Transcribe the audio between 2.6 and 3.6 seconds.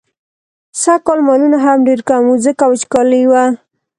وچکالي وه.